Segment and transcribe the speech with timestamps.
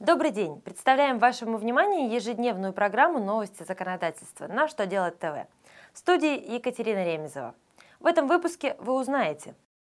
[0.00, 0.60] Добрый день!
[0.60, 5.48] Представляем вашему вниманию ежедневную программу «Новости законодательства» на «Что делать ТВ».
[5.92, 7.56] В студии Екатерина Ремезова.
[7.98, 9.56] В этом выпуске вы узнаете,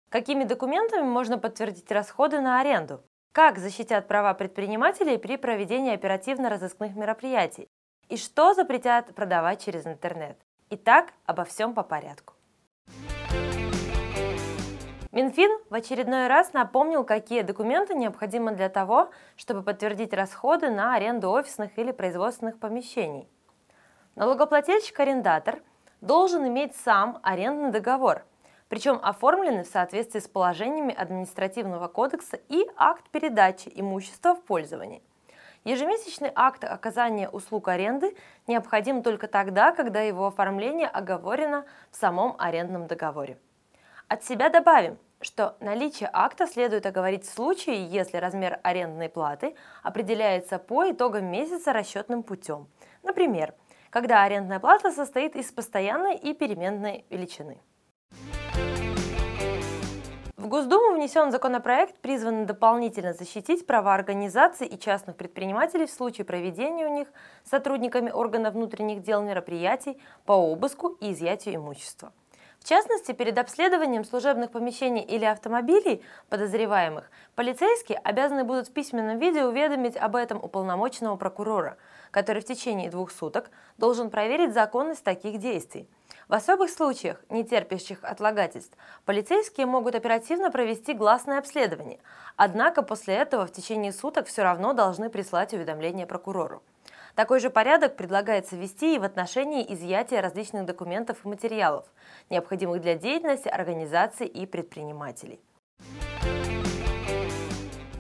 [0.09, 3.03] какими документами можно подтвердить расходы на аренду,
[3.33, 7.69] как защитят права предпринимателей при проведении оперативно-розыскных мероприятий
[8.09, 10.39] и что запретят продавать через интернет.
[10.71, 12.33] Итак, обо всем по порядку.
[15.13, 21.31] Минфин в очередной раз напомнил, какие документы необходимы для того, чтобы подтвердить расходы на аренду
[21.31, 23.29] офисных или производственных помещений.
[24.15, 25.63] Налогоплательщик-арендатор
[26.01, 28.25] должен иметь сам арендный договор,
[28.69, 35.03] причем оформленный в соответствии с положениями административного кодекса и акт передачи имущества в пользование.
[35.65, 42.87] Ежемесячный акт оказания услуг аренды необходим только тогда, когда его оформление оговорено в самом арендном
[42.87, 43.39] договоре.
[44.11, 50.59] От себя добавим, что наличие акта следует оговорить в случае, если размер арендной платы определяется
[50.59, 52.67] по итогам месяца расчетным путем.
[53.05, 53.55] Например,
[53.89, 57.61] когда арендная плата состоит из постоянной и переменной величины.
[60.37, 66.85] В Госдуму внесен законопроект, призванный дополнительно защитить права организаций и частных предпринимателей в случае проведения
[66.85, 67.07] у них
[67.45, 72.13] сотрудниками органов внутренних дел мероприятий по обыску и изъятию имущества.
[72.61, 79.45] В частности, перед обследованием служебных помещений или автомобилей подозреваемых полицейские обязаны будут в письменном виде
[79.45, 81.79] уведомить об этом уполномоченного прокурора,
[82.11, 85.89] который в течение двух суток должен проверить законность таких действий.
[86.29, 91.99] В особых случаях, не терпящих отлагательств, полицейские могут оперативно провести гласное обследование,
[92.37, 96.63] однако после этого в течение суток все равно должны прислать уведомление прокурору.
[97.15, 101.87] Такой же порядок предлагается ввести и в отношении изъятия различных документов и материалов,
[102.31, 105.41] необходимых для деятельности организаций и предпринимателей.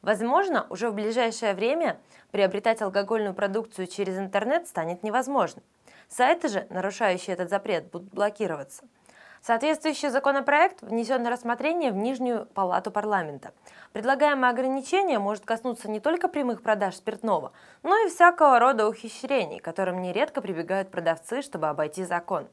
[0.03, 2.01] Возможно, уже в ближайшее время
[2.31, 5.63] приобретать алкогольную продукцию через интернет станет невозможно.
[6.09, 8.85] Сайты же, нарушающие этот запрет, будут блокироваться–
[9.43, 13.53] Соответствующий законопроект внесен на рассмотрение в Нижнюю палату парламента.
[13.95, 17.53] Предлагаемое ограничение может коснуться не только прямых продаж спиртного,
[17.83, 22.49] но и всякого рода ухищрений, которым нередко прибегают продавцы, чтобы обойти закон.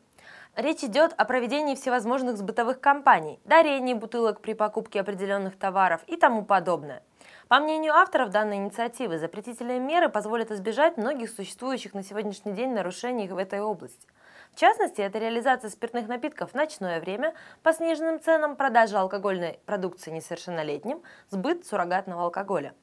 [0.56, 6.46] Речь идет о проведении всевозможных сбытовых кампаний, дарении бутылок при покупке определенных товаров и тому
[6.46, 7.04] подобное.
[7.50, 13.28] По мнению авторов данной инициативы, запретительные меры позволят избежать многих существующих на сегодняшний день нарушений
[13.28, 14.08] в этой области.
[14.58, 20.10] В частности, это реализация спиртных напитков в ночное время по сниженным ценам, продажа алкогольной продукции
[20.10, 22.74] несовершеннолетним, сбыт суррогатного алкоголя.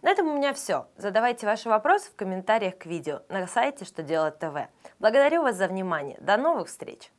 [0.00, 0.86] На этом у меня все.
[0.96, 4.68] Задавайте ваши вопросы в комментариях к видео на сайте Что делать ТВ.
[5.00, 6.16] Благодарю вас за внимание.
[6.20, 7.10] До новых встреч!